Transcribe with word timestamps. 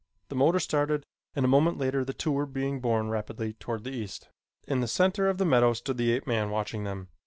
The 0.29 0.35
motor 0.35 0.59
started 0.59 1.05
and 1.35 1.45
a 1.45 1.47
moment 1.47 1.77
later 1.77 2.03
the 2.03 2.11
two 2.11 2.31
were 2.31 2.47
being 2.47 2.79
borne 2.81 3.09
rapidly 3.09 3.53
toward 3.53 3.83
the 3.83 3.91
east. 3.91 4.29
In 4.67 4.79
the 4.81 4.87
center 4.87 5.29
of 5.29 5.37
the 5.37 5.45
meadow 5.45 5.73
stood 5.73 5.97
the 5.97 6.11
ape 6.11 6.25
man 6.25 6.49
watching 6.49 6.85
them. 6.85 7.09